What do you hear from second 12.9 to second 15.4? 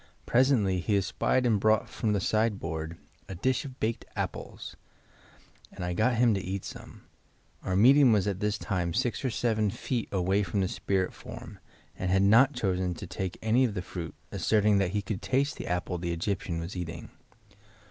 to take any of the fruit, asserting that he could